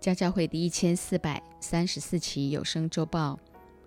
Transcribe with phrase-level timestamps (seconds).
[0.00, 3.38] 家教会第一千四百三十四期有声周报，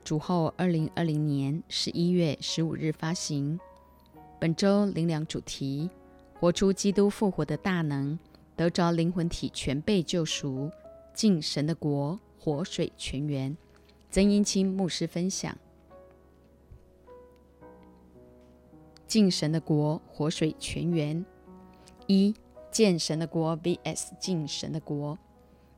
[0.04, 3.59] 主后二零二零年十一月十五日发行。
[4.39, 5.89] 本周灵粮主题：
[6.39, 8.20] 活出基督复活的大能，
[8.55, 10.70] 得着灵魂体全被救赎，
[11.15, 13.57] 进神的国，活水泉源。
[14.11, 15.57] 曾英清牧师分享：
[19.07, 21.25] 进神的国，活水泉源。
[22.05, 22.36] 一
[22.70, 25.18] 见神的国 vs 进神的国。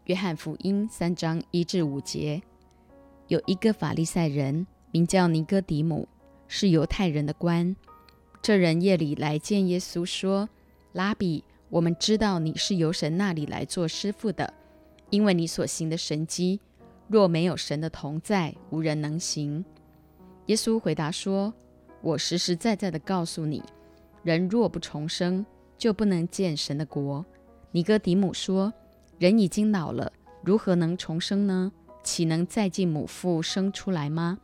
[0.06, 2.40] 约翰福音三章一至五节，
[3.28, 6.08] 有一个法利赛人名叫尼哥底母，
[6.48, 7.76] 是犹太人的官。
[8.40, 10.48] 这人夜里来见耶稣，说
[10.94, 14.54] ：“拉比，我们知道你是由神那里来做师傅的，
[15.10, 16.60] 因为你所行的神迹，
[17.08, 19.66] 若没有神的同在，无人能行。”
[20.46, 21.52] 耶稣回答说
[22.04, 23.64] ：“我实实在在的告诉你，
[24.22, 25.44] 人若不重生，
[25.80, 27.26] 就不能见神的国。”
[27.74, 28.72] 尼哥底母说。
[29.18, 30.12] 人已经老了，
[30.44, 31.72] 如何能重生呢？
[32.04, 34.40] 岂能再进母腹生出来吗？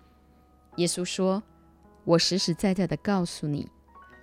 [0.78, 1.44] 耶稣说
[2.06, 3.70] ：“我实实在在的告诉你，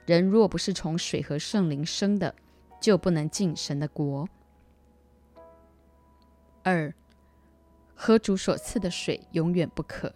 [0.07, 2.35] 人若不是从水和圣灵生的，
[2.81, 4.29] 就不能进神的国。”
[6.65, 6.93] 二，
[7.95, 10.13] 喝主所赐的水永远不渴。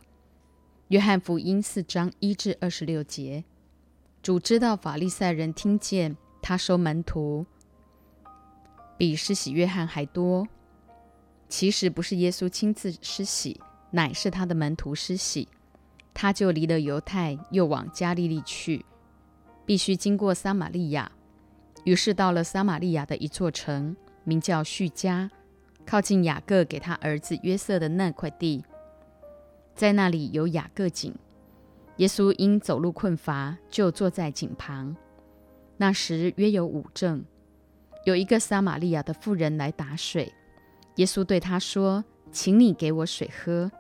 [0.89, 3.45] 约翰福音四章一至二十六节，
[4.21, 7.47] 主知道法利赛人听见他收门徒。
[8.97, 10.47] 比施洗约翰还多。
[11.48, 15.49] 其实不是耶稣亲自施洗，乃是他的门徒施洗。
[16.15, 18.84] 他就离了犹太，又往加利利去，
[19.65, 21.11] 必须经过撒玛利亚。
[21.84, 25.31] 于是到了撒玛利亚的一座城，名叫叙加，
[25.84, 28.62] 靠近雅各给他儿子约瑟的那块地。
[29.75, 31.15] 在那里有雅各井。
[31.97, 34.97] 耶稣因走路困乏，就坐在井旁。
[35.77, 37.25] 那时约有五正。
[38.05, 40.33] 有一个撒玛利亚的妇人来打水，
[40.97, 43.70] 耶稣对他说：“请你给我水喝。”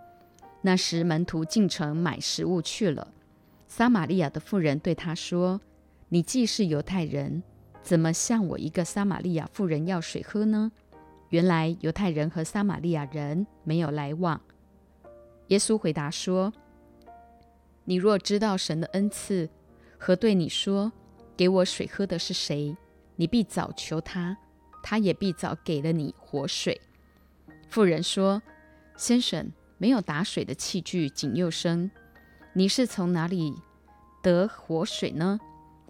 [0.62, 3.12] 那时门徒进城买食物去了。
[3.66, 5.60] 撒玛利亚的妇人对他说
[6.10, 7.42] ：“你既是犹太人，
[7.82, 10.70] 怎么向我一个撒玛利亚妇人要水喝呢？”
[11.30, 14.40] 原来犹太人和撒玛利亚人没有来往。
[15.48, 16.52] 耶稣回答说
[17.86, 19.48] ：“你若知道神的恩赐
[19.98, 20.92] 和对你说
[21.36, 22.76] 给我水喝的是谁？”
[23.22, 24.36] 你必早求他，
[24.82, 26.80] 他也必早给了你活水。
[27.68, 28.42] 妇人说
[28.98, 31.88] ：“先生，没有打水的器具，井又深，
[32.52, 33.54] 你是从哪里
[34.24, 35.38] 得活水呢？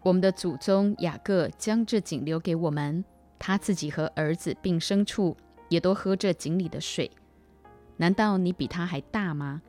[0.03, 3.03] 我们的祖宗雅各将这井留给我们，
[3.39, 5.35] 他自己和儿子并牲畜
[5.71, 7.11] 也都喝这井里的水。
[7.97, 9.63] 难道你比他还大吗？”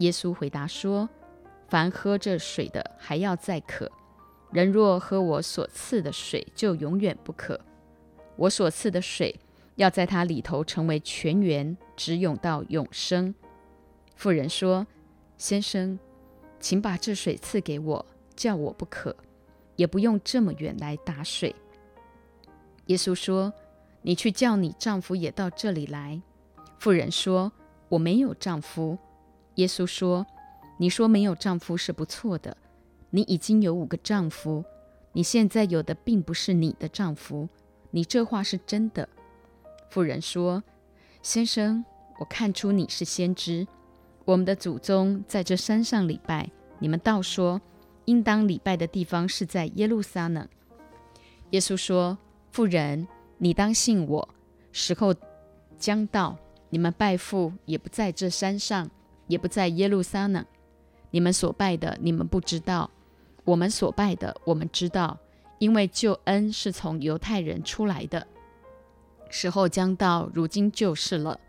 [0.00, 1.08] 耶稣回答说
[1.66, 3.90] ：“凡喝这水的，还要再渴。”
[4.56, 7.60] 人若喝我所赐的水，就永远不渴。
[8.36, 9.38] 我所赐的水，
[9.74, 13.34] 要在它里头成为泉源，直涌到永生。
[14.14, 14.86] 妇人说
[15.36, 15.98] ：“先生，
[16.58, 19.14] 请把这水赐给我，叫我不渴，
[19.76, 21.54] 也不用这么远来打水。”
[22.86, 23.52] 耶稣说
[24.00, 26.22] ：“你去叫你丈夫也到这里来。”
[26.80, 27.52] 妇人说
[27.90, 28.96] ：“我没有丈夫。”
[29.56, 30.26] 耶稣说
[30.80, 32.56] ：“你说没有丈夫是不错的。”
[33.16, 34.62] 你已经有五个丈夫，
[35.14, 37.48] 你现在有的并不是你的丈夫。
[37.90, 39.08] 你这话是真的。
[39.88, 40.62] 妇人说
[41.22, 41.82] ：“先生，
[42.18, 43.66] 我看出你是先知。
[44.26, 47.58] 我们的祖宗在这山上礼拜，你们倒说
[48.04, 50.46] 应当礼拜的地方是在耶路撒冷。”
[51.52, 52.18] 耶稣说
[52.52, 54.28] ：“妇人，你当信我，
[54.72, 55.14] 时候
[55.78, 56.36] 将到，
[56.68, 58.90] 你们拜父也不在这山上，
[59.26, 60.44] 也不在耶路撒冷。
[61.10, 62.90] 你们所拜的，你们不知道。”
[63.46, 65.18] 我们所拜的，我们知道，
[65.58, 68.26] 因为救恩是从犹太人出来的。
[69.30, 71.40] 时候将到，如今就是了。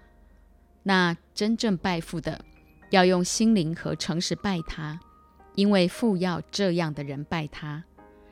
[0.83, 2.45] 那真正拜父的，
[2.91, 4.99] 要用心灵和诚实拜他，
[5.55, 7.83] 因为父要这样的人拜他。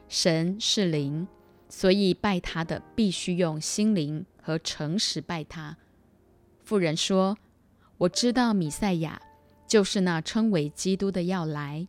[0.07, 1.27] 神是灵，
[1.67, 5.75] 所以拜他的必须用心灵和诚实拜他。
[6.63, 7.35] 妇人说
[7.97, 9.19] ：“我知道米赛亚
[9.67, 11.87] 就是那称为基督的要来。”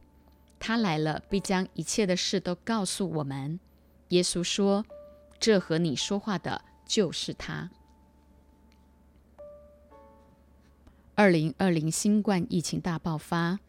[0.67, 3.61] 他来了，必将一切的事都告诉我们。
[4.09, 4.85] 耶稣说
[5.39, 7.71] ：“这和你说话的就是他。”
[11.15, 13.61] 二零二零新冠疫情大爆发，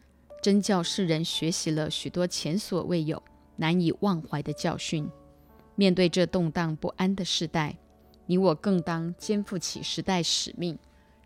[0.42, 3.22] 真教世人学习了许多前所未有、
[3.54, 5.08] 难以忘怀的教训。
[5.76, 7.78] 面对这动荡不安的时代，
[8.26, 10.76] 你我更当肩负起时代使命，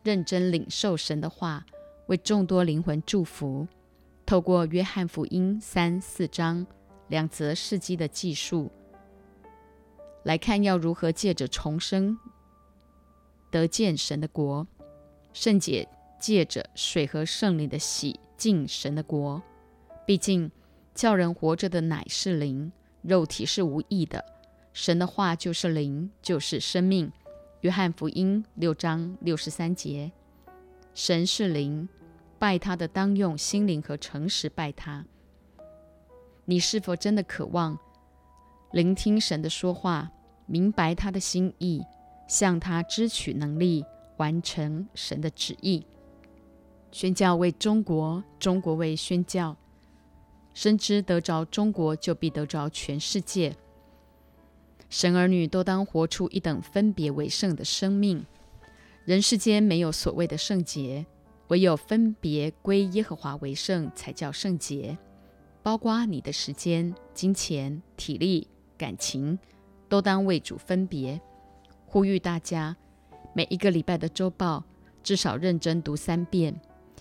[0.03, 1.65] 认真领受神的话，
[2.09, 3.67] 为众多灵魂祝福。
[4.33, 6.67] 透过约翰福音三四章
[7.09, 8.73] 两则事迹的记述
[10.23, 12.19] 来看，要如何借着重生
[13.51, 14.67] 得见神的国，
[15.35, 15.87] 圣洁
[16.19, 19.43] 借着水和圣灵的洗进神的国。
[20.07, 20.51] 毕竟，
[20.95, 24.25] 叫人活着的乃是灵，肉体是无益的。
[24.73, 27.13] 神的话就是灵，就是生命。
[27.61, 30.11] 约翰福音六章六十三节：
[30.95, 31.87] 神是灵，
[32.43, 35.07] 拜他的当用心灵和诚实拜他。
[36.45, 37.79] 你是否真的渴望
[38.73, 40.11] 聆听神的说话，
[40.47, 41.85] 明白他的心意，
[42.27, 43.85] 向他支取能力，
[44.17, 45.87] 完成神的旨意？
[46.91, 49.57] 宣教为中国，中国为宣教。
[50.53, 53.57] 深知得着中国，就必得着全世界。
[54.91, 58.27] 神儿女都当活出一等分别为圣的生命。
[59.05, 61.07] 人世间没有所谓的圣洁，
[61.53, 64.97] 唯有分别归耶和华为圣，才叫圣洁。
[65.63, 69.39] 包括你的时间、金钱、体力、感情，
[69.87, 71.21] 都当为主分别。
[71.85, 72.75] 呼吁大家，
[73.35, 74.65] 每一个礼拜的周报
[75.03, 76.59] 至少认真读三遍，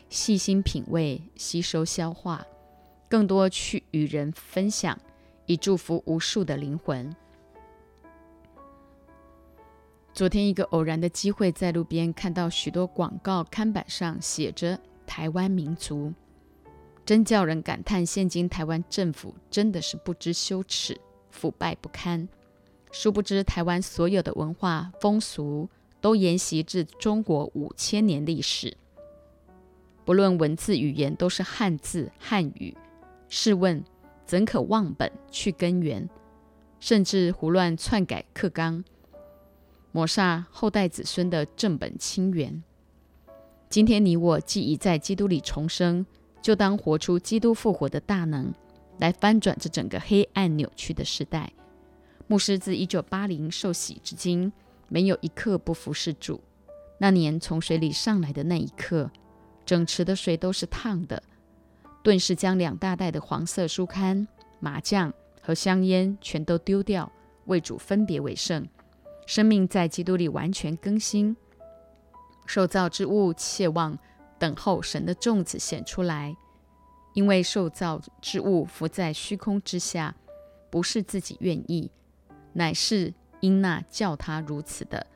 [0.10, 2.46] 细心品味、吸收、消化。
[3.08, 5.00] 更多去与人分享，
[5.46, 7.16] 以祝福无数的灵魂。
[10.14, 14.78] 昨天一个偶然的机会，在路边看到许多广告看板上写着
[15.08, 16.14] “台湾民族”，
[17.06, 21.00] 真叫人感叹：现今台湾政府真的是不知羞耻、
[21.30, 22.28] 腐败不堪。
[22.92, 25.70] 殊不知，台湾所有的文化风俗
[26.02, 28.76] 都沿袭自中国五千年历史，
[30.04, 32.76] 不论文字语言，都是汉字汉语。
[33.30, 33.82] 试问，
[34.26, 36.10] 怎可忘本去根源，
[36.82, 38.84] 甚至胡乱篡改课纲，
[39.94, 42.64] 抹煞后代子孙的正本清源？
[43.70, 46.06] 今天你我既已在基督里重生，
[46.42, 48.54] 就当活出基督复活的大能，
[49.00, 51.52] 来翻转这整个黑暗扭曲的时代。
[52.28, 54.54] 牧师自一九八零受洗至今，
[54.88, 56.40] 没有一刻不服侍主。
[56.98, 59.12] 那年从水里上来的那一刻，
[59.66, 61.22] 整池的水都是烫的。
[62.02, 64.26] 顿时将两大袋的黄色书刊、
[64.62, 67.12] 麻将和香烟全都丢掉，
[67.46, 68.66] 为主分别为圣。
[69.32, 71.38] 生命在基督里完全更新。
[72.46, 73.98] 受造之物切望
[74.38, 76.36] 等候神的种子显出来，
[77.14, 80.14] 因为受造之物浮在虚空之下，
[80.70, 81.90] 不是自己愿意，
[82.52, 85.08] 乃是因那叫他如此的。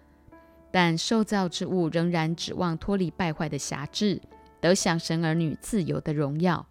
[0.71, 4.21] 但受造之物仍然指望脱离败坏的辖制，
[4.61, 6.65] 得享神儿女自由的荣耀。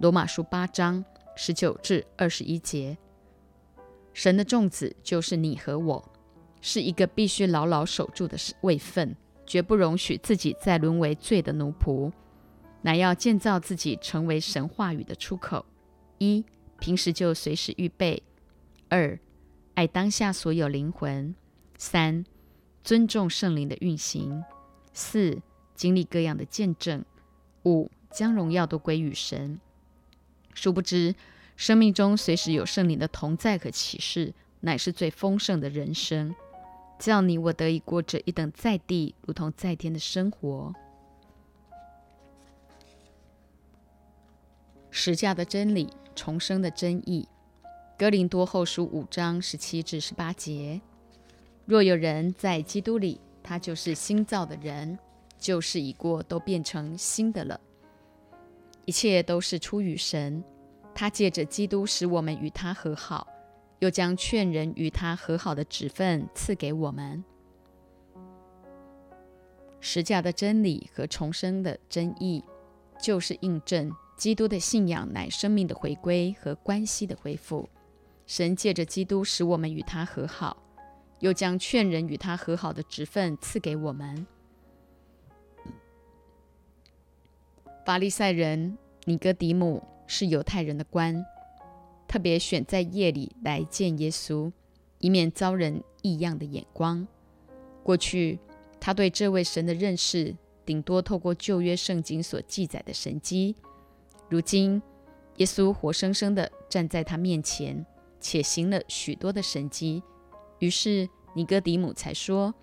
[0.00, 1.02] 罗马书八章
[1.34, 2.98] 十九至二十一节，
[4.12, 6.11] 神的众子就是你和我，
[6.62, 9.14] 是一个必须牢牢守住的位分，
[9.44, 12.10] 绝不容许自己再沦为罪的奴仆，
[12.80, 15.66] 乃要建造自己成为神话语的出口。
[16.18, 16.44] 一，
[16.78, 18.22] 平时就随时预备；
[18.88, 19.18] 二，
[19.74, 21.34] 爱当下所有灵魂；
[21.76, 22.24] 三，
[22.84, 24.42] 尊重圣灵的运行；
[24.92, 25.42] 四，
[25.74, 27.02] 经历各样的见证；
[27.64, 29.60] 五，将荣耀都归于神。
[30.54, 31.14] 殊不知，
[31.56, 36.32] 生命中随时有圣灵的同在和启示，乃是最丰盛的人生，
[37.02, 40.72] 叫你我得以过着一等在地如同在天的生活。
[44.88, 47.28] 十架的真理，重生的真意。
[47.98, 50.80] 哥林多后书五章十七至十八节：
[51.66, 54.96] 若有人在基督里，他就是新造的人，
[55.36, 57.60] 旧事已过，都变成新的了。
[58.84, 60.44] 一切都是出于神，
[60.94, 63.26] 他借着基督使我们与他和好，
[63.82, 67.24] 又将劝人与他和好的职分赐给我们。
[69.80, 72.44] 十架的真理和重生的真意，
[73.02, 77.68] 就是印证基督的信仰乃生命的回归和关系的恢复。
[78.24, 80.62] 神借着基督使我们与他和好，
[81.18, 84.24] 又将劝人与他和好的职分赐给我们。
[87.84, 91.26] 法利赛人尼哥底母是犹太人的官，
[92.12, 94.52] 特别选在夜里来见耶稣，
[94.98, 97.08] 以免遭人异样的眼光。
[97.82, 98.38] 过去
[98.78, 103.56] 他对这位神的认识，顶多透过旧约圣经所记载的神迹。
[104.28, 104.82] 如今
[105.36, 107.86] 耶稣活生生的站在他面前，
[108.20, 110.02] 且行了许多的神迹，
[110.58, 112.54] 于是尼哥底母才说：“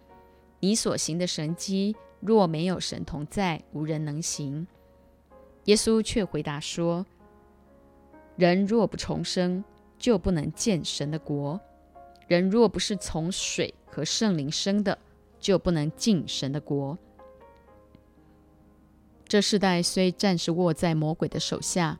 [0.61, 4.67] 你所行的神迹，若没有神同在，无人能行。”
[5.65, 7.03] 耶稣却回答说
[8.39, 9.61] ：“人若不重生，
[9.97, 11.59] 就不能见神的国；
[12.25, 14.97] 人若不是从水和圣灵生的，
[15.41, 16.97] 就不能进神的国。”
[19.27, 21.99] 这世代虽暂时握在魔鬼的手下，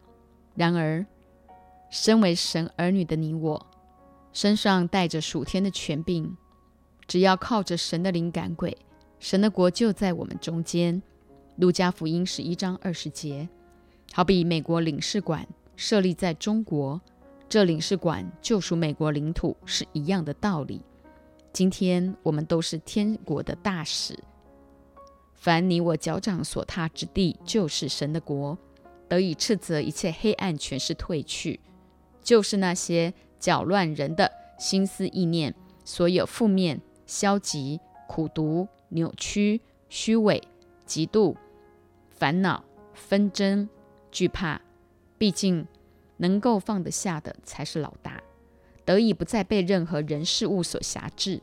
[0.56, 1.06] 然而，
[1.90, 3.68] 身为神儿女的你我，
[4.32, 6.38] 身上带着属天的权柄，
[7.06, 8.78] 只要靠着神的灵感鬼，
[9.20, 11.02] 神的国就在我们中间。
[11.58, 13.50] 路加福音十一章二十节，
[14.14, 15.46] 好比美国领事馆
[15.80, 17.00] 设立在中国，
[17.48, 20.82] 这领事馆就属美国领土，是一样的道理。
[21.54, 24.14] 今天我们都是天国的大使，
[25.36, 28.58] 凡你我脚掌所踏之地，就是神的国，
[29.08, 31.62] 得以斥责一切黑暗权势退去，
[32.22, 35.56] 就是那些搅乱人的心思意念，
[35.86, 40.44] 所有负面、消极、苦毒、扭曲、虚伪、
[40.86, 41.38] 嫉妒。
[42.10, 43.70] 烦恼、纷争、
[44.12, 44.60] 惧怕，
[45.20, 45.68] 毕竟
[46.18, 48.24] 能够放得下的才是老大，
[48.86, 51.42] 得以不再被任何人事物所辖制。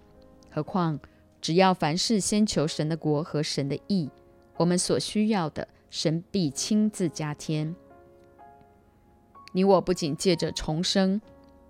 [0.50, 0.98] 何况，
[1.40, 4.10] 只要凡事先求神的国和神的义，
[4.56, 7.76] 我们所需要的，神必亲自加添。
[9.52, 11.20] 你我不仅借着重生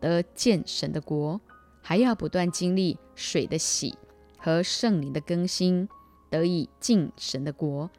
[0.01, 1.41] 得见神的国，
[1.83, 3.97] 还要不断经历水的洗
[4.39, 5.89] 和圣灵的更新，
[6.31, 7.91] 得以进神的国。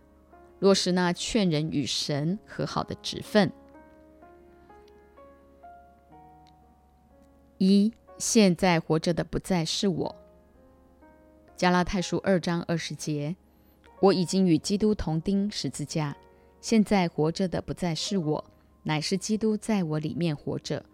[0.60, 3.52] 落实那劝人与神和好的职分。
[7.58, 10.16] 一，现在活着的不再是我。
[11.56, 13.36] 加拉太书二章二十节，
[14.00, 16.16] 我已经与基督同钉十字架，
[16.62, 18.46] 现在活着的不再是我，
[18.84, 20.86] 乃是基督在我里面活着，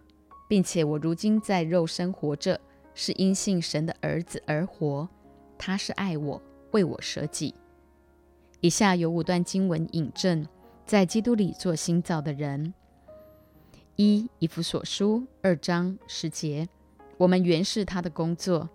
[0.47, 2.59] 并且我如今在肉身活着，
[2.93, 5.09] 是因信神的儿子而活，
[5.57, 6.41] 他是爱我，
[6.71, 7.53] 为我舍己。
[8.61, 10.47] 以下有五段经文引证，
[10.85, 12.73] 在基督里做新造的人。
[13.95, 16.67] 一以弗所书二章十节，
[17.17, 18.67] 我们原是他的工作，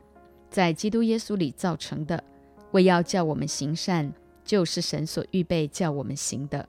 [0.48, 2.22] 在基督耶稣里造成的，
[2.70, 4.12] 为要叫我们行善，
[4.44, 6.68] 就是神所预备叫我们行的。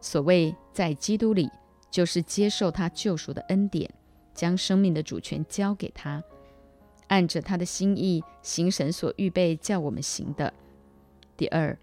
[0.00, 1.48] 所谓在基督里，
[1.90, 3.88] 就是接受他救赎的恩典，
[4.34, 6.20] 将生命的主权交给他，
[7.06, 10.52] 按着他的心意行神所预备叫我们行的。
[11.36, 11.78] 第二。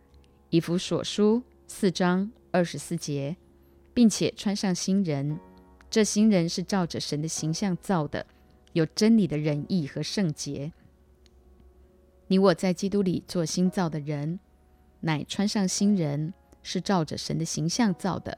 [0.49, 3.37] 以弗所书四章二十四节，
[3.93, 5.39] 并且穿上新人，
[5.91, 8.25] 这新人是照着神的形象造的，
[8.71, 10.71] 有真理的仁义和圣洁。
[12.27, 14.39] 你我在基督里做新造的人，
[15.01, 16.33] 乃穿上新人，
[16.63, 18.37] 是照着神的形象造的，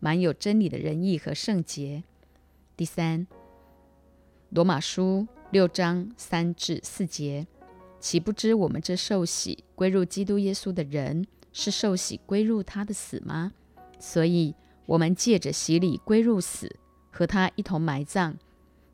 [0.00, 2.02] 满有真理的仁义和圣洁。
[2.74, 3.26] 第三，
[4.48, 7.46] 罗马书六章三至四节，
[8.00, 11.26] 岂不知我们这受洗归入基督耶稣的人？
[11.52, 13.52] 是受洗归入他的死吗？
[14.00, 14.54] 所以，
[14.86, 16.74] 我们借着洗礼归入死，
[17.16, 18.34] 和他一同埋葬，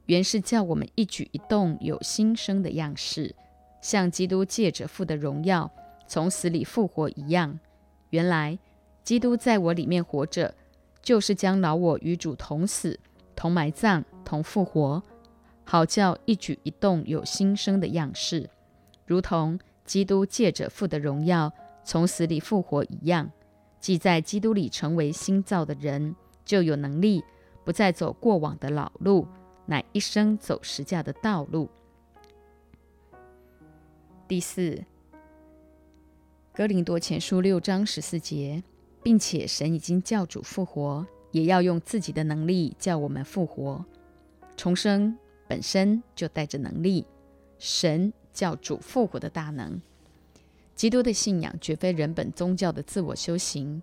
[0.04, 3.34] 原是叫我们一举一动有新生的样式，
[3.80, 5.70] 像基督借着父的荣耀
[6.06, 7.58] 从死里复活一样。
[8.10, 8.58] 原来，
[9.02, 10.54] 基督在我里面活着，
[11.00, 13.00] 就是将老我与主同死、
[13.34, 15.02] 同埋葬、同复活，
[15.64, 18.50] 好叫一举一动有新生的样式，
[19.06, 21.50] 如同基督借着父的荣耀。
[21.82, 23.28] 从死里复活一样，
[23.80, 27.24] 即在基督里成为新造的人，就有能力
[27.70, 29.28] 不再走过往的老路，
[29.66, 31.70] 乃一生走实价的道路。
[34.26, 34.76] 第四，
[36.52, 38.60] 哥林多前书六章十四节，
[39.04, 43.84] 并且神已经叫主复活，也要用自己的能力叫我们复活。
[44.56, 47.06] 重生本身就带着能力，
[47.60, 49.80] 神叫主复活的大能。
[50.74, 53.80] 基督的信仰绝非人本宗教的自我修行，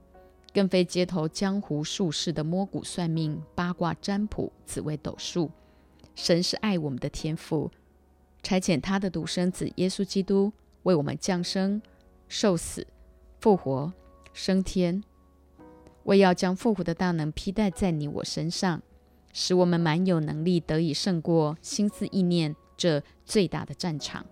[0.54, 5.51] 更非街头江湖术士的摸骨算命、八卦占卜、紫微斗数。
[6.16, 7.70] 神是爱我们的天赋，
[8.42, 10.51] 差遣他的独生子耶稣基督
[10.84, 11.82] 为我们降生、
[12.27, 12.88] 受死、
[13.39, 13.94] 复活、
[14.34, 15.04] 升天，
[16.06, 18.82] 为要将复活的大能披戴在你我身上，
[19.32, 24.25] 使我们满有能力得以胜过心思意念这最大的战场。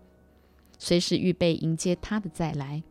[0.80, 2.82] 随时预备迎接他的再来。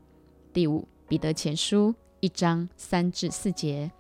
[0.53, 3.93] 第五，彼得前书一章三至四节。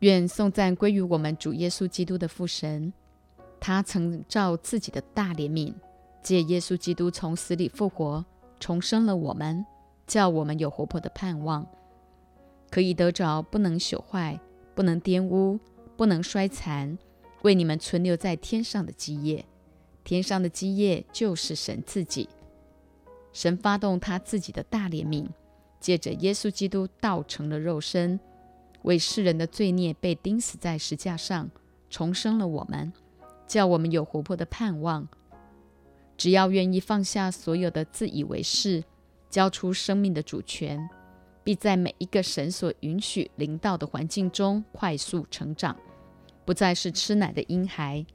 [0.00, 2.92] 愿颂赞归于我们主耶稣基督的父神，
[3.58, 5.72] 他曾照自己的大怜悯，
[6.22, 8.22] 借耶稣基督从死里复活，
[8.60, 9.64] 重生了我们，
[10.06, 11.66] 叫我们有活泼的盼望，
[12.70, 14.38] 可以得着不能朽坏、
[14.74, 15.58] 不能玷污、
[15.96, 16.98] 不能衰残，
[17.40, 19.42] 为你们存留在天上的基业。
[20.04, 22.28] 天上的基业就是神自己，
[23.32, 25.26] 神发动他自己的大怜悯，
[25.82, 28.18] 借着耶稣基督道成了肉身，
[28.82, 31.50] 为世人的罪孽被钉死在石架上，
[31.90, 32.92] 重生了我们，
[33.48, 35.08] 叫我们有活泼的盼望。
[36.16, 38.84] 只要愿意放下所有的自以为是，
[39.28, 40.88] 交出生命的主权，
[41.42, 45.76] 必在每一个神所允许临到的环境中快速成长，
[46.44, 48.06] 不再是吃奶的婴孩。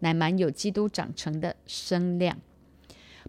[0.00, 2.38] 乃满有基督长成的身量，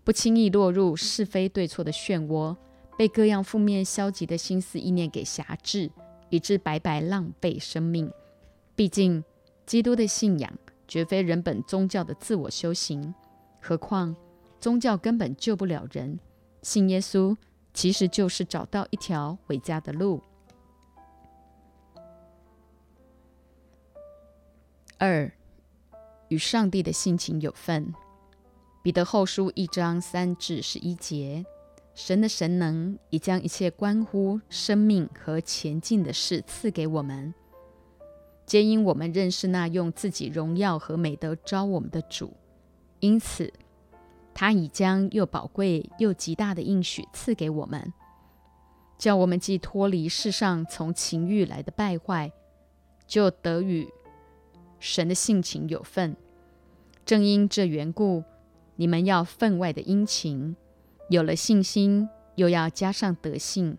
[0.03, 2.55] 不轻易落入是非对错的漩涡，
[2.99, 5.89] 被各样负面消极的心思意念给辖制，
[6.29, 8.11] 以致白白浪费生命。
[8.75, 9.23] 毕竟，
[9.65, 10.53] 基督的信仰
[10.85, 13.15] 绝非人本宗教的自我修行，
[13.61, 14.13] 何况
[14.59, 16.19] 宗教根本救不了人。
[16.61, 17.37] 信耶稣
[17.73, 20.21] 其实就是找到一条回家的路。
[24.97, 25.31] 二，
[26.27, 27.93] 与上帝的性情有份。
[28.83, 31.45] 彼得后书一章三至十一节，
[32.01, 37.33] 神的神能已将一切关乎生命和前进的事赐给我们，
[38.45, 42.31] 皆因我们认识那用自己荣耀和美德招我们的主。
[43.01, 43.51] 因此，
[44.33, 47.91] 他已将又宝贵又极大的应许赐给我们，
[48.97, 52.31] 叫我们既脱离世上从情欲来的败坏，
[53.05, 53.85] 就得与。
[54.79, 56.15] 神的性情有份，
[57.05, 58.23] 正因这缘故，
[58.77, 60.55] 你们要分外的殷勤。
[61.09, 63.75] 有了信心，又要加上德性；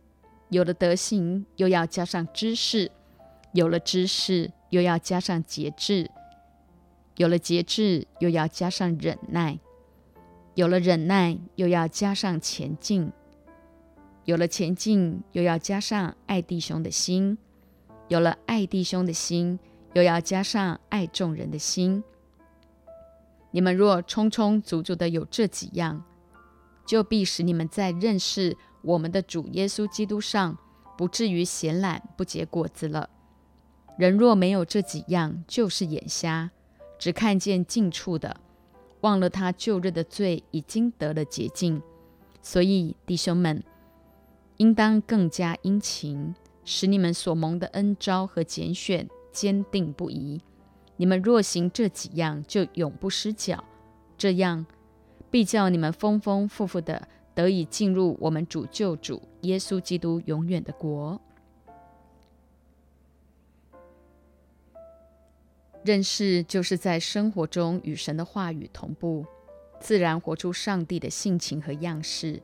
[0.51, 2.91] 有了德行，又要加上知识；
[3.53, 6.07] 有了知识，又要加上节制；
[7.17, 9.59] 有了节制，又要加上忍耐；
[10.55, 13.11] 有了忍耐，又要加上前进；
[14.25, 17.37] 有了前进，又要加上爱弟兄的心；
[18.09, 19.59] 有了爱弟兄的心。
[19.95, 22.05] 又要加上爱众人的心。
[23.51, 26.05] 你们若充充足足的有这几样，
[26.91, 30.59] 就必使你们在认识我们的主耶稣基督上，
[30.99, 33.09] 不至于闲懒不结果子了。
[33.97, 36.51] 人若没有这几样，就是眼瞎，
[36.99, 38.41] 只看见近处的，
[39.03, 41.81] 忘了他旧日的罪已经得了洁净。
[42.43, 43.63] 所以弟兄们，
[44.57, 49.09] 应当更加殷勤，使你们所蒙的恩招和拣选。
[49.31, 50.41] 坚定不移。
[50.97, 53.63] 你们若行这几样，就永不失脚。
[54.19, 54.67] 这样，
[55.31, 61.21] 必叫你们丰丰富富的得以进入我们主救主耶稣基督永远的国。
[65.83, 69.25] 认识就是在生活中与神的话语同步，
[69.81, 72.43] 自然活出上帝的性情和样式。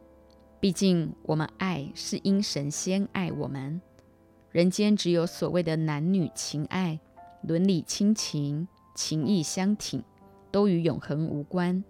[0.59, 3.81] 毕竟，我们爱是因神先爱我们。
[4.53, 6.99] 人间只有所谓的男女情爱、
[7.43, 10.03] 伦理亲情、情义相挺，
[10.51, 11.85] 都与永恒无关。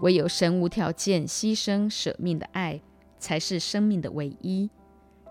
[0.00, 2.80] 唯有神无条件牺牲舍命的爱，
[3.18, 4.70] 才是生命的唯一，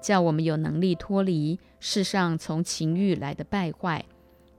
[0.02, 4.06] 叫我们有能力脱离世上从情欲来的败坏，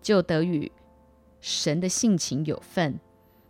[0.03, 0.71] 就得与
[1.41, 2.99] 神的性情有份。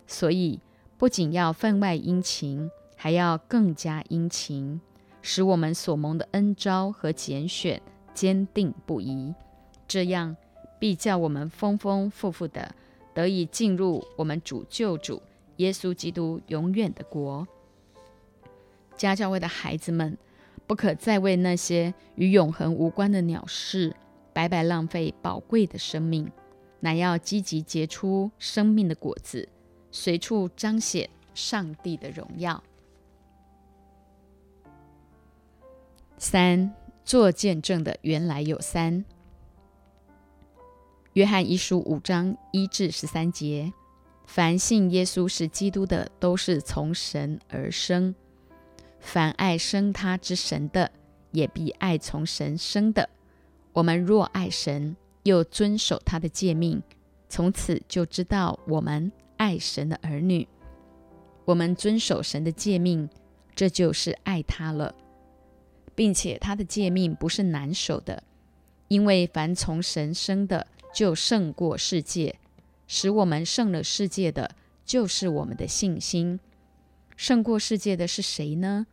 [0.07, 0.59] 所以，
[0.97, 4.79] 不仅要分外殷勤，还要更加殷勤，
[5.21, 7.81] 使我们所蒙的恩招和拣选。
[8.13, 9.33] 坚定不移，
[9.87, 10.35] 这样
[10.77, 12.75] 必叫我们丰丰富富的
[13.13, 15.21] 得以进入我们主救主
[15.61, 17.47] 耶稣基督永远的国。
[18.97, 20.17] 家教会的孩子们，
[20.67, 23.95] 不可再为那些与永恒无关的鸟事
[24.33, 26.31] 白白浪费宝贵的生命，
[26.79, 29.47] 乃要积极结出生命的果子，
[29.91, 32.63] 随处彰显上帝的荣耀。
[36.17, 36.73] 三。
[37.03, 39.03] 做见证的原来有三。
[41.13, 43.73] 约翰一书五章一至十三节：
[44.25, 48.13] 凡信耶稣是基督的，都是从神而生；
[48.99, 50.91] 凡爱生他之神的，
[51.31, 53.09] 也必爱从神生的。
[53.73, 56.81] 我们若爱神，又遵守他的诫命，
[57.27, 60.47] 从此就知道我们爱神的儿女。
[61.45, 63.09] 我们遵守神的诫命，
[63.53, 64.95] 这就是爱他了。
[65.93, 68.23] 并且他的诫命不是难守的，
[68.87, 72.33] 因为凡从神生的，就胜过世界；
[72.93, 76.37] 使我们胜了世界的，就是我们的信心。
[77.15, 78.85] 胜过世界的是谁呢？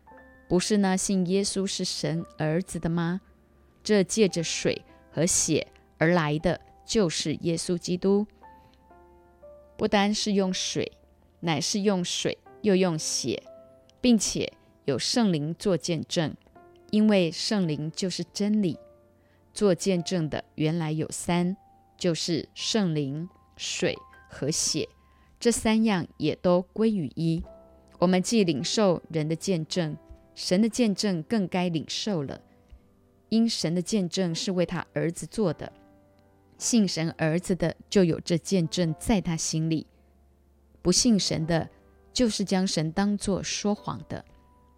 [0.48, 3.20] 不是那信耶稣是神儿子的吗？
[3.82, 5.66] 这借着水和血
[5.98, 8.24] 而来的，就是耶稣基督。
[9.76, 10.92] 不单是用水，
[11.40, 13.42] 乃是用水又用血，
[14.00, 14.52] 并且
[14.84, 16.32] 有圣灵做见证。
[16.92, 18.78] 因为圣灵就是真理，
[19.52, 21.56] 做见证的原来有三，
[21.98, 23.94] 就是圣灵、水
[24.30, 24.88] 和血，
[25.38, 27.42] 这三样也都归于一。
[27.98, 29.96] 我们既领受人的见证，
[30.34, 32.40] 神的见证更该领受了，
[33.28, 35.72] 因神的见证是为他儿子做的。
[36.56, 39.86] 信神儿子的就有这见证在他心里，
[40.80, 41.68] 不信神的，
[42.12, 44.24] 就是将神当作说谎的。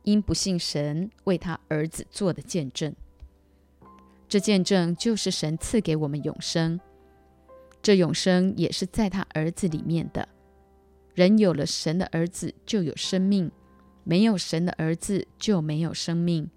[0.02, 2.96] 因不信神为他儿子做的见证，
[4.26, 6.80] 这见证就是神赐给我们永生。
[7.82, 10.28] 这永生也是在他儿子里面的。
[11.14, 13.50] 人有了神的儿子，就有生命，
[14.04, 16.48] 没有神的儿子就没有生命。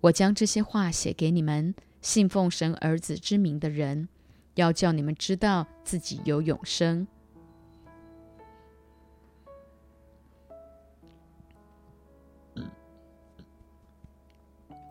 [0.00, 4.08] 我将这些话写给你们，信奉神儿子之名的人，
[4.54, 7.06] 要叫你们知道自己有永生。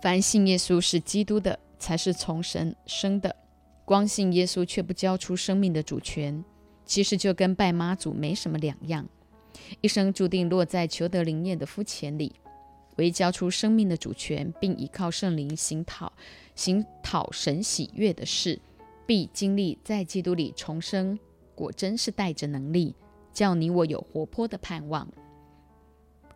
[0.02, 3.32] 凡信耶稣是基督的，才是从神生的；
[3.86, 6.44] 光信耶稣却不交出生命的主权，
[6.86, 9.08] 其实就跟拜妈祖没什么两样。
[9.80, 12.34] 一生注定落在求得灵验的肤浅里，
[12.98, 16.12] 唯交出生命的主权，并依靠圣灵行讨
[16.56, 18.60] 行讨神喜悦的事，
[19.06, 21.18] 必经历在基督里重生。
[21.54, 22.96] 果真是带着能力，
[23.32, 25.08] 叫你我有活泼的盼望，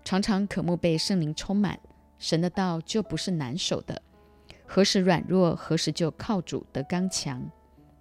[0.05, 1.79] 常常渴慕被圣灵充满。
[2.19, 4.01] 神的道就不是难守的，
[4.71, 7.49] 何时软弱，何时就靠主得刚强。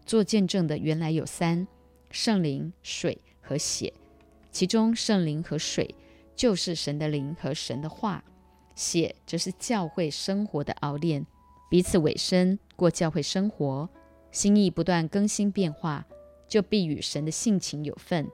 [0.04, 1.66] 做见证的原来有三：
[2.11, 3.90] 圣灵、水和血。
[4.52, 5.94] 其中圣灵和水
[6.37, 8.22] 就是神的灵和神的话，
[8.74, 11.24] 血则是教会生活的熬炼，
[11.70, 13.88] 彼此委身过教会生活，
[14.31, 16.07] 心意不断更新变化，
[16.46, 18.31] 就必与神的性情有份。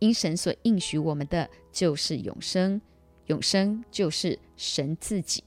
[0.00, 2.78] 因神所应许我们的就是永生。
[3.28, 5.42] 永生就是神自己。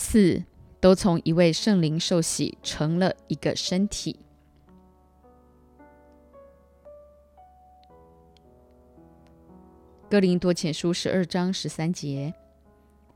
[0.00, 0.44] 四
[0.80, 4.20] 都从一位圣灵受洗，成了一个身体。
[10.08, 12.32] 哥林多前书十二章十三节：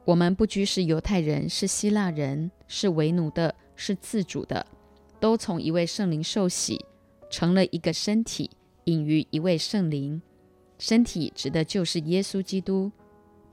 [0.05, 4.66] 我们不拘是犹太人，是希腊人，是为奴的，是自主的，
[5.21, 6.85] 都从一位圣灵受洗，
[7.31, 8.51] 成了一个身体。
[8.87, 10.21] 隐于一位圣灵，
[10.81, 12.90] 身体指的就是耶稣基督。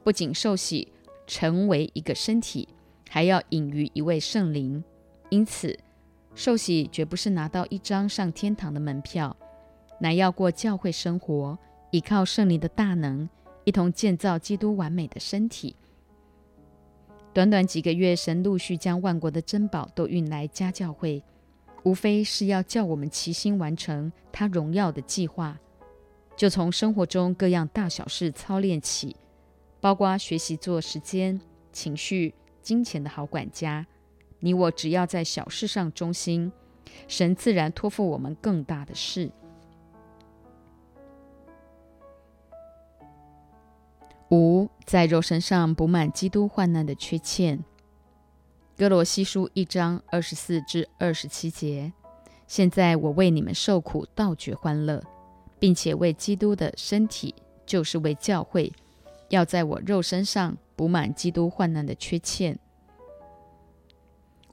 [0.03, 0.91] 不仅受洗
[1.27, 2.67] 成为一个身体，
[3.09, 4.81] 还要隐于一位圣灵。
[5.29, 5.77] 因此，
[6.33, 9.35] 受洗绝不是拿到一张上天堂的门票，
[9.99, 11.57] 乃要过教会生活，
[11.91, 13.27] 依靠圣灵的大能，
[13.65, 15.75] 一同建造基督完美的身体。
[17.33, 21.21] 短短几个月，神陆续将万国的珍宝都运来家教会。
[21.83, 25.57] 无非是要叫我们齐心完成他荣耀的计划，
[26.35, 29.15] 就从生活中各样大小事操练起，
[29.79, 31.39] 包括学习做时间、
[31.71, 32.33] 情绪、
[32.69, 33.87] 金钱的好管家。
[34.41, 36.51] 你我只要在小事上忠心，
[37.07, 39.31] 神自然托付我们更大的事。
[44.29, 47.63] 五，在肉身上补满基督患难的缺欠。
[48.77, 51.91] 哥罗西书一章二十四至二十七节。
[52.45, 55.03] 现在我为你们受苦，倒觉欢乐，
[55.57, 57.33] 并且为基督的身体，
[57.65, 58.71] 就是为教会，
[59.29, 62.57] 要在我肉身上补满基督患难的缺欠。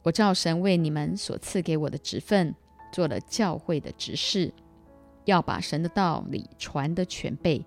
[0.02, 2.52] 我照神为你们所赐给我的职分，
[2.90, 4.52] 做了教会的执事，
[5.24, 7.64] 要把神的道理传得全备。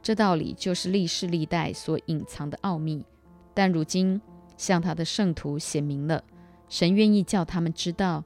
[0.00, 3.04] 这道理就是历世历代所隐藏的奥秘，
[3.52, 4.18] 但如今。
[4.56, 6.24] 向他的圣徒显明了，
[6.70, 8.24] 神愿意叫他们知道，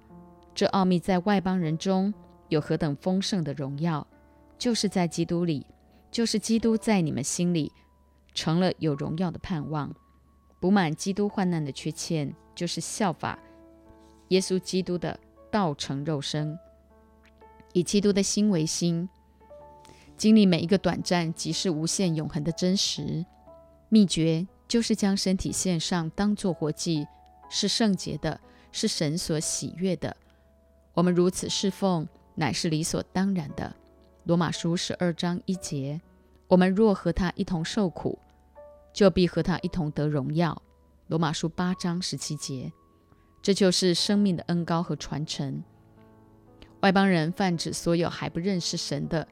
[0.54, 2.14] 这奥秘在外邦人中
[2.48, 4.06] 有何等丰盛的荣耀，
[4.56, 5.66] 就是在基督里，
[6.10, 7.72] 就是基督在你们心里
[8.34, 9.94] 成了有荣耀的盼望，
[10.60, 13.38] 补满基督患难的缺欠，就是效法
[14.28, 15.18] 耶稣基督的
[15.50, 16.58] 道成肉身，
[17.72, 19.08] 以基督的心为心，
[20.16, 23.24] 经历每一个短暂即是无限永恒的真实
[23.88, 24.46] 秘诀。
[24.68, 27.06] 就是将身体献上，当作活祭，
[27.50, 28.40] 是圣洁的，
[28.70, 30.16] 是神所喜悦的。
[30.94, 33.76] 我们如此侍奉，乃是理所当然的。
[34.24, 36.00] 罗马书十二章一节：
[36.48, 38.18] 我们若和他一同受苦，
[38.92, 40.62] 就必和他一同得荣耀。
[41.08, 42.72] 罗马书八章十七节：
[43.42, 45.62] 这就是生命的恩高和传承。
[46.80, 49.26] 外邦人泛指所有还不认识神的，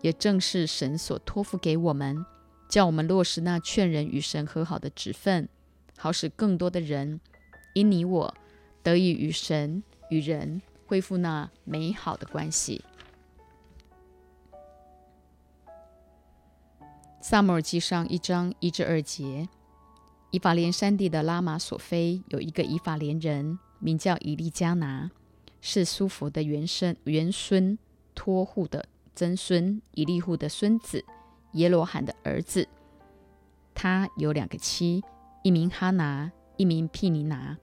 [0.00, 2.24] 也正是神所托付给我们。
[2.66, 5.48] 叫我们落实那劝人与神和好的职分，
[5.96, 7.20] 好使更多的人
[7.74, 8.34] 因你我
[8.82, 12.82] 得以与神与人恢复那美好的关系。
[17.26, 19.48] 萨姆尔记上一章一至二节：
[20.30, 25.10] 以法莲山地的拉玛索菲有一个以法莲人，名叫以利加拿，
[25.62, 27.78] 是苏弗的原生原孙
[28.14, 28.84] 托户的
[29.14, 31.02] 曾孙，以利户的孙子。
[31.52, 32.68] 耶罗罕的儿子，
[33.74, 35.02] 他有两个妻，
[35.42, 37.56] 一名哈拿，一名毗尼拿。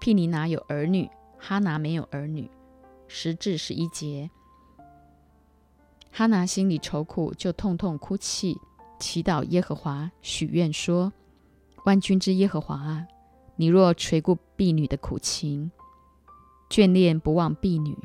[0.00, 2.50] 毗尼拿有儿女，哈拿没有儿女。
[3.06, 4.30] 十至十一节，
[6.10, 8.58] 哈拿心里愁苦，就痛痛哭泣，
[8.98, 11.12] 祈祷耶和华，许愿说
[11.84, 13.06] ：“万军之耶和华啊，
[13.56, 15.70] 你若垂顾婢女的苦情，
[16.70, 17.96] 眷恋不忘婢女，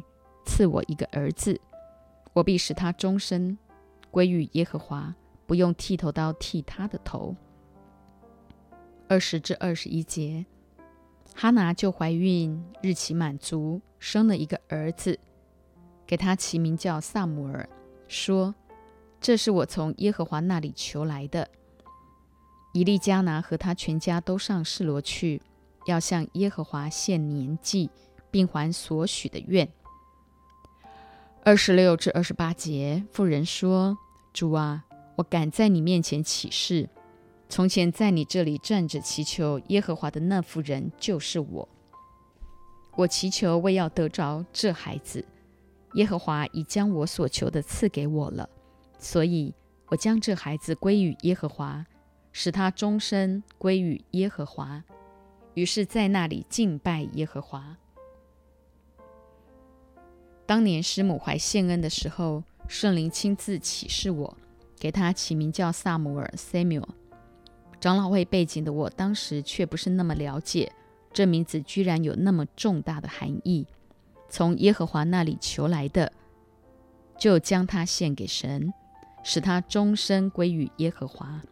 [0.46, 1.60] 赐我一个儿子，
[2.34, 3.58] 我必使他终身。”
[4.12, 5.14] 归于耶和华，
[5.46, 7.36] 不用剃头刀剃他的头。
[9.08, 10.44] 二十至二十一节，
[11.36, 15.20] 哈拿就怀孕，日期满足，生了一个儿子，
[16.08, 17.70] 给他起名叫萨姆尔，
[18.08, 18.56] 说
[19.22, 21.50] ：“这是我从耶和华那里求来的。”
[22.74, 25.42] 以利加拿和他全家都上示罗去，
[25.88, 27.90] 要向耶和华献年祭，
[28.30, 29.68] 并还所许的愿。
[31.44, 33.98] 二十六至二十八节，妇人说
[34.32, 36.88] ：“主啊，我敢在你面前起誓，
[37.50, 41.70] 从前在你这里站着祈求耶和华的那妇人就是我。
[42.98, 45.26] 我祈求为要得着这孩子，
[45.94, 48.48] 耶和华已将我所求的赐给我了，
[49.00, 49.56] 所以
[49.88, 51.84] 我将这孩子归于耶和华。”
[52.32, 54.84] 使他终身归于耶和华，
[55.56, 57.76] 于是，在那里敬拜耶和华。
[60.46, 64.38] 当年师母怀献恩的时候，圣灵亲自启示我，
[64.78, 66.88] 给他起名叫萨姆尔 （Samuel）。
[67.82, 70.72] 长老会背景的我，当时却不是那么了解
[71.12, 73.66] 这名字居然有那么重大的含义。
[74.30, 76.14] 从耶和华那里求来的，
[77.18, 78.72] 就将他献给神，
[79.30, 81.44] 使他终身归于耶和华。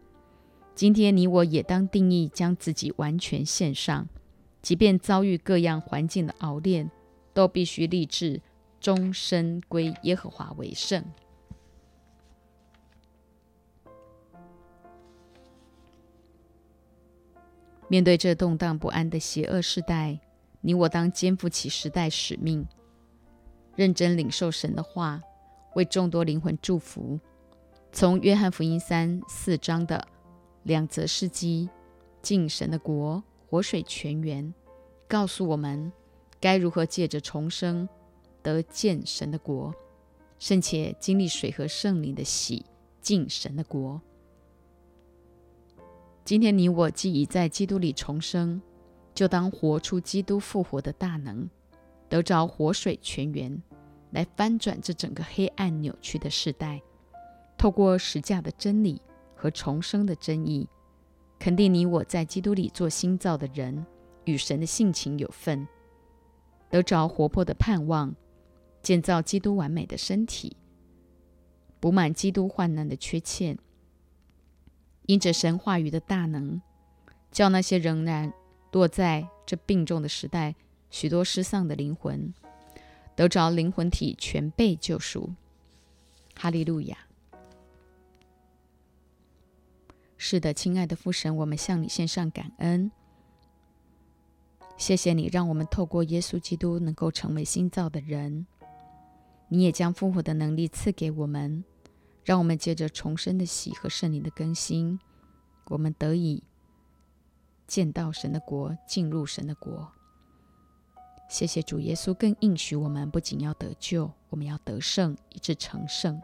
[0.74, 4.10] 今天你我也当定义，将自己完全献上，
[4.64, 6.90] 即便遭遇各样环境的熬炼，
[7.36, 8.42] 都必须立志
[8.80, 11.06] 终身归耶和华为圣。
[17.88, 20.20] 面对这动荡不安的邪恶时代，
[20.62, 22.66] 你我当肩负起时代使命，
[23.76, 25.22] 认真领受神的话，
[25.76, 27.20] 为众多灵魂祝福。
[28.00, 30.08] 从约翰福音三四章的。
[30.62, 31.68] 两则事迹，
[32.22, 34.54] 进神的国，活水泉源，
[35.08, 35.92] 告诉我们
[36.40, 37.90] 该如何借着重生
[38.44, 39.74] 得见神的国，
[40.38, 42.64] 甚且经历水和圣灵的喜，
[43.02, 44.00] 进神的国。
[46.24, 48.62] 今天你我既已在基督里重生，
[49.16, 51.50] 就当活出基督复活的大能，
[52.08, 53.60] 得着活水泉源，
[54.12, 56.80] 来翻转这整个黑暗扭曲的时代。
[57.58, 59.02] 透过实价的真理。
[59.40, 60.68] 和重生的真意，
[61.38, 63.86] 肯定你我在基督里做新造的人，
[64.26, 65.68] 与神的性情有份，
[66.72, 68.16] 得着活泼的盼望，
[68.82, 70.58] 建造基督完美的身体，
[71.80, 73.60] 补满基督患难的缺欠。
[75.06, 76.60] 因着神话语的大能，
[77.32, 78.34] 叫那些仍然
[78.72, 80.56] 落在这病重的时代，
[80.90, 82.34] 许多失丧的灵魂，
[83.16, 85.36] 得着灵魂体全被救赎。
[86.34, 87.07] 哈利路亚。
[90.18, 92.92] 是的，亲爱的父神，我们向你献上感恩。
[94.76, 98.46] 谢谢你，让我们透过耶稣基督能够成为新造的人。
[99.50, 101.64] 你也将复活的能力赐给我们，
[102.24, 105.00] 让我们借着重生的喜和圣灵的更新，
[105.68, 106.44] 我们得以
[107.66, 109.92] 见到神的国，进入神的国。
[111.30, 116.22] 谢谢主耶稣，更应许我们不仅要得救，我们要得胜，以致成圣。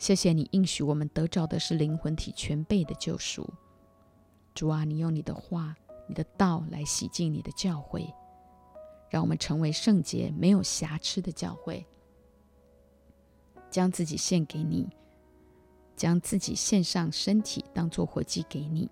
[0.00, 3.46] 谢谢你应许我们得着的是灵魂体全备的救赎，
[4.54, 5.76] 主啊，你用你的话、
[6.08, 8.10] 你的道来洗净你的教会，
[9.10, 11.84] 让我们成为圣洁、没有瑕疵的教会，
[13.70, 14.88] 将自己献给你，
[15.94, 18.88] 将自己献上身体当做活祭给你。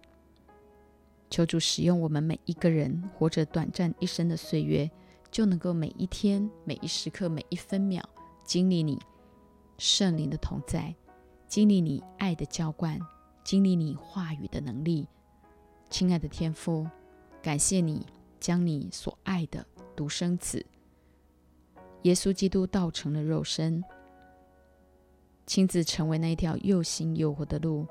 [1.31, 4.91] 求主使用我们每一个人活着短暂一生的岁月，
[5.31, 8.07] 就能够每一天、每一时刻、每一分秒
[8.45, 8.99] 经历你。
[9.79, 10.95] 圣灵的同在，
[11.47, 13.01] 经历你爱的浇灌，
[13.45, 15.07] 经历你话语的能力。
[15.89, 16.87] 亲爱的天父，
[17.41, 18.05] 感谢你
[18.41, 19.65] 将你所爱的
[19.97, 20.67] 独生子
[22.03, 23.83] 耶稣基督道成了肉身，
[25.47, 27.87] 亲自成为那一条又新又活的路，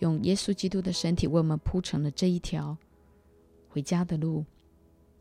[0.00, 2.76] 用耶稣基督的身体为我们铺成了这一条
[3.68, 4.44] 回家的路，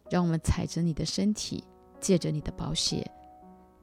[0.10, 1.63] 让我们踩着你的身体，
[2.00, 3.10] 借着你的宝血。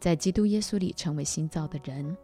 [0.02, 2.16] 在基督耶稣里成为新造的人，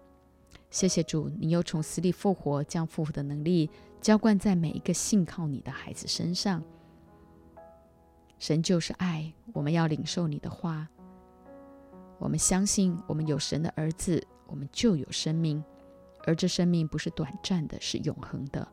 [0.69, 6.61] 谢谢主，你又从死里复活，将复活的能力浇灌在每一个信靠你的孩子身上。
[8.41, 10.89] 神就是爱，我们要领受你的话。
[12.19, 15.63] 我们相信，我们有神的儿子，我们就有生命，
[16.25, 18.67] 而这生命不是短暂的，是永恒的。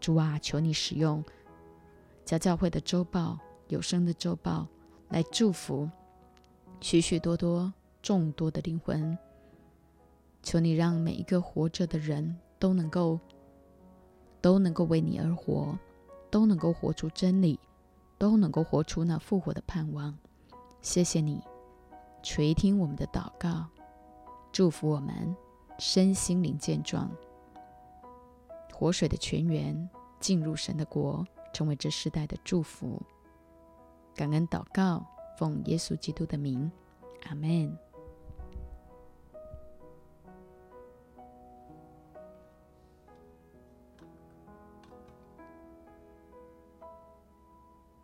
[0.00, 1.22] 主啊，求你使用
[2.24, 4.66] 教教会的周报、有声的周报
[5.10, 5.90] 来祝福
[6.80, 7.70] 许许多多。
[8.04, 9.16] 众多的灵魂，
[10.42, 13.18] 求你让每一个活着的人都能够，
[14.42, 15.74] 都能够为你而活，
[16.30, 17.58] 都能够活出真理，
[18.18, 20.14] 都能够活出那复活的盼望。
[20.82, 21.40] 谢谢你
[22.22, 23.64] 垂听我们的祷告，
[24.52, 25.34] 祝福我们，
[25.78, 27.10] 身心灵健壮，
[28.70, 29.88] 活水的泉源
[30.20, 33.00] 进入神的国，成为这世代的祝福。
[34.14, 35.02] 感恩祷告，
[35.38, 36.70] 奉耶稣基督的名，
[37.30, 37.74] 阿门。